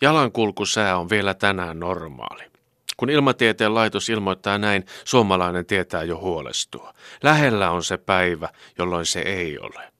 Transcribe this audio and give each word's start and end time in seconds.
Jalankulkusää 0.00 0.98
on 0.98 1.10
vielä 1.10 1.34
tänään 1.34 1.80
normaali. 1.80 2.42
Kun 2.96 3.10
ilmatieteen 3.10 3.74
laitos 3.74 4.08
ilmoittaa 4.08 4.58
näin, 4.58 4.84
suomalainen 5.04 5.66
tietää 5.66 6.02
jo 6.02 6.18
huolestua. 6.18 6.94
Lähellä 7.22 7.70
on 7.70 7.84
se 7.84 7.96
päivä, 7.96 8.48
jolloin 8.78 9.06
se 9.06 9.20
ei 9.20 9.58
ole. 9.58 9.92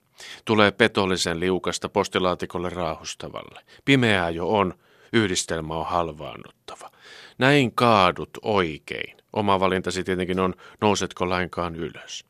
Tulee 0.44 0.70
petollisen 0.70 1.40
liukasta 1.40 1.88
postilaatikolle 1.88 2.70
raahustavalle. 2.70 3.60
Pimeää 3.84 4.30
jo 4.30 4.48
on, 4.48 4.74
yhdistelmä 5.12 5.74
on 5.74 5.86
halvaannuttava. 5.86 6.90
Näin 7.38 7.72
kaadut 7.74 8.30
oikein. 8.42 9.16
Oma 9.32 9.60
valintasi 9.60 10.04
tietenkin 10.04 10.40
on, 10.40 10.54
nousetko 10.80 11.28
lainkaan 11.28 11.76
ylös. 11.76 12.24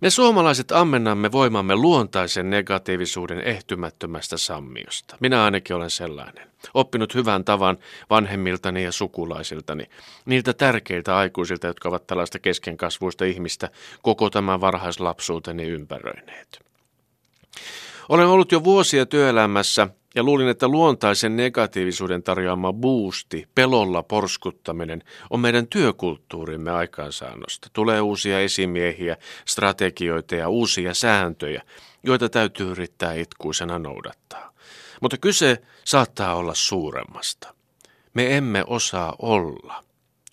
Me 0.00 0.10
suomalaiset 0.10 0.72
ammennamme 0.72 1.32
voimamme 1.32 1.76
luontaisen 1.76 2.50
negatiivisuuden 2.50 3.40
ehtymättömästä 3.40 4.36
sammiosta. 4.36 5.16
Minä 5.20 5.44
ainakin 5.44 5.76
olen 5.76 5.90
sellainen. 5.90 6.50
Oppinut 6.74 7.14
hyvän 7.14 7.44
tavan 7.44 7.78
vanhemmiltani 8.10 8.84
ja 8.84 8.92
sukulaisiltani, 8.92 9.84
niiltä 10.24 10.52
tärkeiltä 10.52 11.16
aikuisilta, 11.16 11.66
jotka 11.66 11.88
ovat 11.88 12.06
tällaista 12.06 12.38
keskenkasvuista 12.38 13.24
ihmistä 13.24 13.70
koko 14.02 14.30
tämän 14.30 14.60
varhaislapsuuteni 14.60 15.64
ympäröineet. 15.64 16.64
Olen 18.08 18.26
ollut 18.26 18.52
jo 18.52 18.64
vuosia 18.64 19.06
työelämässä 19.06 19.88
ja 20.14 20.22
luulin, 20.22 20.48
että 20.48 20.68
luontaisen 20.68 21.36
negatiivisuuden 21.36 22.22
tarjoama 22.22 22.72
boosti, 22.72 23.48
pelolla 23.54 24.02
porskuttaminen, 24.02 25.02
on 25.30 25.40
meidän 25.40 25.66
työkulttuurimme 25.66 26.70
aikaansaannosta. 26.70 27.68
Tulee 27.72 28.00
uusia 28.00 28.40
esimiehiä, 28.40 29.16
strategioita 29.44 30.34
ja 30.34 30.48
uusia 30.48 30.94
sääntöjä, 30.94 31.62
joita 32.02 32.28
täytyy 32.28 32.70
yrittää 32.70 33.14
itkuisena 33.14 33.78
noudattaa. 33.78 34.54
Mutta 35.00 35.18
kyse 35.18 35.62
saattaa 35.84 36.34
olla 36.34 36.54
suuremmasta. 36.54 37.54
Me 38.14 38.36
emme 38.36 38.64
osaa 38.66 39.16
olla. 39.18 39.83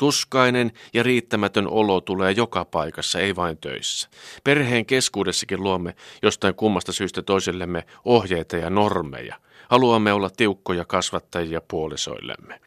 Tuskainen 0.02 0.72
ja 0.94 1.04
riittämätön 1.04 1.68
olo 1.68 2.02
tulee 2.02 2.32
joka 2.32 2.66
paikassa, 2.66 3.20
ei 3.20 3.36
vain 3.36 3.58
töissä. 3.58 4.10
Perheen 4.44 4.86
keskuudessakin 4.86 5.64
luomme 5.64 5.96
jostain 6.22 6.56
kummasta 6.56 6.92
syystä 6.92 7.22
toisillemme 7.22 7.84
ohjeita 8.06 8.58
ja 8.58 8.70
normeja. 8.70 9.36
Haluamme 9.70 10.14
olla 10.14 10.30
tiukkoja 10.30 10.86
kasvattajia 10.86 11.62
puolisoillemme. 11.68 12.62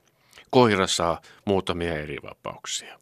Koira 0.51 0.87
saa 0.87 1.21
muutamia 1.45 1.99
eri 1.99 2.17
vapauksia. 2.23 2.99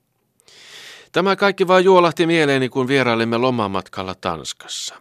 Tämä 1.12 1.36
kaikki 1.36 1.67
vain 1.67 1.84
juolahti 1.84 2.27
mieleeni, 2.27 2.69
kun 2.69 2.89
vierailimme 2.89 3.39
lomamatkalla 3.39 4.14
Tanskassa. 4.14 4.94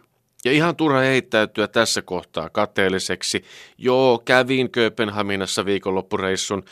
Ja 0.44 0.52
ihan 0.52 0.76
turha 0.76 1.00
heittäytyä 1.00 1.68
tässä 1.68 2.02
kohtaa 2.02 2.48
kateelliseksi. 2.48 3.44
Joo, 3.78 4.22
kävin 4.24 4.70
Kööpenhaminassa 4.70 5.64
viikonloppureissun, 5.64 6.64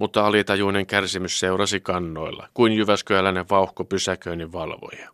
mutta 0.00 0.26
alitajuinen 0.26 0.86
kärsimys 0.86 1.40
seurasi 1.40 1.80
kannoilla, 1.80 2.48
kuin 2.54 2.72
Jyväskyläinen 2.72 3.48
vauhko 3.50 3.84
pysäköinnin 3.84 4.52
valvoja. 4.52 5.10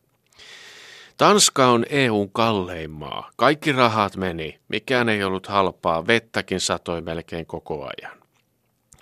Tanska 1.16 1.66
on 1.66 1.84
EUn 1.88 2.32
kallein 2.32 2.90
maa. 2.90 3.30
Kaikki 3.36 3.72
rahat 3.72 4.16
meni. 4.16 4.58
Mikään 4.68 5.08
ei 5.08 5.24
ollut 5.24 5.46
halpaa. 5.46 6.06
Vettäkin 6.06 6.60
satoi 6.60 7.00
melkein 7.00 7.46
koko 7.46 7.84
ajan. 7.84 8.18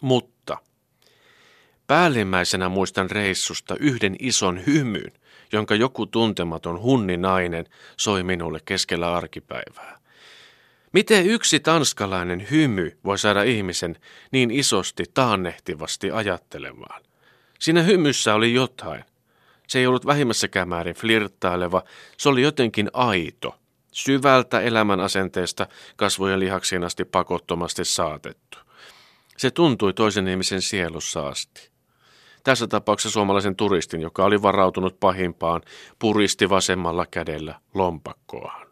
Mutta 0.01 0.59
päällimmäisenä 1.87 2.69
muistan 2.69 3.11
reissusta 3.11 3.77
yhden 3.81 4.17
ison 4.19 4.67
hymyn, 4.67 5.13
jonka 5.53 5.75
joku 5.75 6.07
tuntematon 6.07 6.81
hunninainen 6.81 7.67
soi 7.97 8.23
minulle 8.23 8.61
keskellä 8.65 9.15
arkipäivää. 9.15 9.99
Miten 10.93 11.27
yksi 11.27 11.61
tanskalainen 11.61 12.47
hymy 12.51 12.99
voi 13.05 13.19
saada 13.19 13.43
ihmisen 13.43 13.97
niin 14.33 14.51
isosti 14.51 15.05
taannehtivasti 15.15 16.11
ajattelemaan? 16.11 17.03
Siinä 17.59 17.83
hymyssä 17.83 18.35
oli 18.35 18.55
jotain. 18.55 19.05
Se 19.69 19.79
ei 19.79 19.87
ollut 19.87 20.07
vähimmässäkään 20.07 20.69
määrin 20.69 20.95
flirttaileva, 20.95 21.83
se 22.17 22.29
oli 22.29 22.43
jotenkin 22.43 22.91
aito, 22.93 23.55
syvältä 23.93 24.61
elämän 24.61 25.01
asenteesta 25.01 25.67
kasvojen 25.97 26.41
lihaksiin 26.41 26.85
asti 26.85 27.05
pakottomasti 27.05 27.85
saatettu. 27.85 28.59
Se 29.37 29.51
tuntui 29.51 29.95
toisen 29.95 30.29
ihmisen 30.29 30.63
sielussa 30.63 31.29
asti. 31.29 31.71
Tässä 32.45 32.67
tapauksessa 32.67 33.13
suomalaisen 33.13 33.57
turistin, 33.57 34.01
joka 34.01 34.25
oli 34.25 34.43
varautunut 34.43 35.01
pahimpaan, 35.01 35.63
puristi 35.99 36.49
vasemmalla 36.49 37.07
kädellä 37.11 37.61
lompakkoaan. 37.75 38.70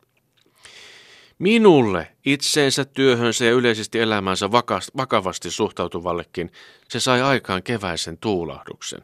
Minulle, 1.38 2.08
itseensä, 2.24 2.84
työhönsä 2.84 3.44
ja 3.44 3.52
yleisesti 3.52 4.00
elämänsä 4.00 4.50
vakavasti 4.96 5.50
suhtautuvallekin, 5.50 6.50
se 6.88 7.00
sai 7.00 7.22
aikaan 7.22 7.62
keväisen 7.62 8.18
tuulahduksen. 8.18 9.02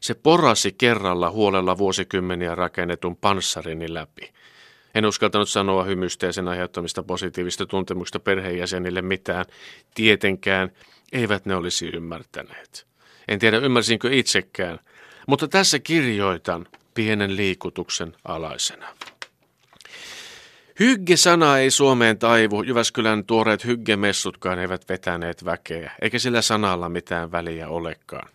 Se 0.00 0.14
porasi 0.14 0.72
kerralla 0.72 1.30
huolella 1.30 1.78
vuosikymmeniä 1.78 2.54
rakennetun 2.54 3.16
panssarini 3.16 3.94
läpi. 3.94 4.32
En 4.94 5.06
uskaltanut 5.06 5.48
sanoa 5.48 5.84
hymystä 5.84 6.26
ja 6.26 6.32
sen 6.32 6.48
aiheuttamista 6.48 7.02
positiivista 7.02 7.66
tuntemuksista 7.66 8.20
perheenjäsenille 8.20 9.02
mitään. 9.02 9.44
Tietenkään 9.94 10.70
eivät 11.12 11.46
ne 11.46 11.56
olisi 11.56 11.88
ymmärtäneet. 11.88 12.86
En 13.28 13.38
tiedä 13.38 13.58
ymmärsinkö 13.58 14.08
itsekään, 14.12 14.78
mutta 15.26 15.48
tässä 15.48 15.78
kirjoitan 15.78 16.66
pienen 16.94 17.36
liikutuksen 17.36 18.16
alaisena. 18.24 18.88
Hygge-sana 20.80 21.58
ei 21.58 21.70
Suomeen 21.70 22.18
taivu, 22.18 22.62
Jyväskylän 22.62 23.24
tuoreet 23.24 23.64
hyggemessutkaan 23.64 24.58
eivät 24.58 24.88
vetäneet 24.88 25.44
väkeä, 25.44 25.92
eikä 26.02 26.18
sillä 26.18 26.42
sanalla 26.42 26.88
mitään 26.88 27.32
väliä 27.32 27.68
olekaan. 27.68 28.28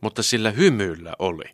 Mutta 0.00 0.22
sillä 0.22 0.50
hymyllä 0.50 1.12
oli. 1.18 1.44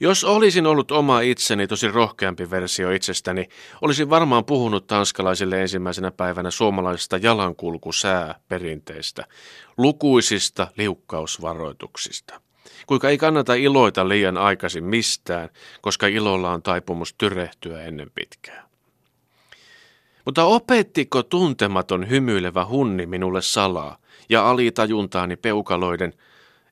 Jos 0.00 0.24
olisin 0.24 0.66
ollut 0.66 0.90
oma 0.90 1.20
itseni, 1.20 1.66
tosi 1.66 1.88
rohkeampi 1.88 2.50
versio 2.50 2.90
itsestäni, 2.90 3.48
olisin 3.82 4.10
varmaan 4.10 4.44
puhunut 4.44 4.86
tanskalaisille 4.86 5.62
ensimmäisenä 5.62 6.10
päivänä 6.10 6.50
suomalaisesta 6.50 7.16
jalankulkusää 7.16 8.40
perinteistä, 8.48 9.24
lukuisista 9.78 10.68
liukkausvaroituksista. 10.76 12.40
Kuinka 12.86 13.08
ei 13.08 13.18
kannata 13.18 13.54
iloita 13.54 14.08
liian 14.08 14.38
aikaisin 14.38 14.84
mistään, 14.84 15.48
koska 15.80 16.06
ilolla 16.06 16.52
on 16.52 16.62
taipumus 16.62 17.14
tyrehtyä 17.18 17.82
ennen 17.82 18.10
pitkää. 18.14 18.71
Mutta 20.24 20.44
opettiko 20.44 21.22
tuntematon 21.22 22.10
hymyilevä 22.10 22.66
hunni 22.66 23.06
minulle 23.06 23.42
salaa 23.42 23.98
ja 24.28 24.50
alitajuntaani 24.50 25.36
peukaloiden, 25.36 26.14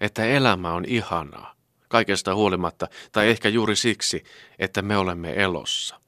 että 0.00 0.24
elämä 0.24 0.72
on 0.72 0.84
ihanaa, 0.84 1.54
kaikesta 1.88 2.34
huolimatta, 2.34 2.88
tai 3.12 3.28
ehkä 3.28 3.48
juuri 3.48 3.76
siksi, 3.76 4.24
että 4.58 4.82
me 4.82 4.96
olemme 4.96 5.32
elossa. 5.42 6.00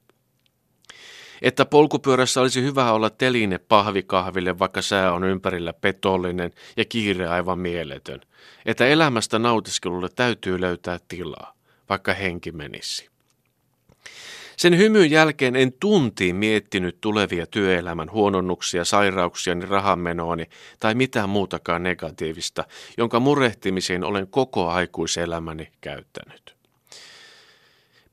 Että 1.42 1.64
polkupyörässä 1.64 2.40
olisi 2.40 2.62
hyvä 2.62 2.92
olla 2.92 3.10
teline 3.10 3.58
pahvikahville, 3.58 4.58
vaikka 4.58 4.82
sää 4.82 5.12
on 5.12 5.24
ympärillä 5.24 5.72
petollinen 5.72 6.50
ja 6.76 6.84
kiire 6.84 7.28
aivan 7.28 7.58
mieletön. 7.58 8.20
Että 8.66 8.86
elämästä 8.86 9.38
nautiskelulle 9.38 10.08
täytyy 10.08 10.60
löytää 10.60 10.98
tilaa, 11.08 11.54
vaikka 11.88 12.14
henki 12.14 12.52
menisi. 12.52 13.10
Sen 14.56 14.78
hymyn 14.78 15.10
jälkeen 15.10 15.56
en 15.56 15.72
tuntiin 15.80 16.36
miettinyt 16.36 17.00
tulevia 17.00 17.46
työelämän 17.46 18.10
huononnuksia, 18.10 18.84
sairauksiani, 18.84 19.66
rahamenoani 19.66 20.46
tai 20.80 20.94
mitään 20.94 21.28
muutakaan 21.28 21.82
negatiivista, 21.82 22.64
jonka 22.98 23.20
murehtimiseen 23.20 24.04
olen 24.04 24.26
koko 24.26 24.68
aikuiselämäni 24.68 25.68
käyttänyt. 25.80 26.56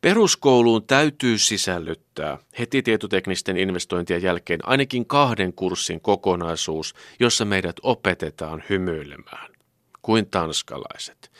Peruskouluun 0.02 0.88
täytyy 0.88 1.38
sisällyttää 1.38 2.38
heti 2.60 2.82
tietoteknisten 2.82 3.58
investointien 3.58 4.22
jälkeen 4.22 4.60
ainakin 4.64 5.06
kahden 5.06 5.54
kurssin 5.54 6.02
kokonaisuus, 6.02 6.96
jossa 7.20 7.46
meidät 7.46 7.76
opetetaan 7.84 8.64
hymyilemään, 8.70 9.52
kuin 10.02 10.30
tanskalaiset. 10.30 11.32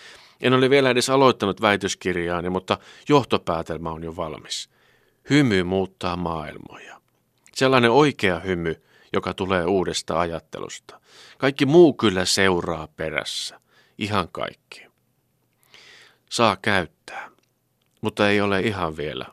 En 0.42 0.54
ole 0.54 0.70
vielä 0.70 0.90
edes 0.90 1.10
aloittanut 1.10 1.62
väitöskirjaani, 1.62 2.50
mutta 2.50 2.78
johtopäätelmä 3.10 3.92
on 3.92 4.04
jo 4.04 4.16
valmis. 4.16 4.70
Hymy 5.30 5.64
muuttaa 5.64 6.16
maailmoja. 6.16 7.02
Sellainen 7.54 7.92
oikea 7.92 8.40
hymy, 8.40 8.84
joka 9.14 9.34
tulee 9.34 9.66
uudesta 9.66 10.20
ajattelusta. 10.20 11.02
Kaikki 11.38 11.66
muu 11.66 11.94
kyllä 11.94 12.26
seuraa 12.26 12.88
perässä. 12.88 13.60
Ihan 13.98 14.30
kaikki. 14.32 14.86
Saa 16.30 16.58
käyttää, 16.62 17.30
mutta 18.02 18.30
ei 18.30 18.42
ole 18.42 18.60
ihan 18.60 18.98
vielä 18.98 19.26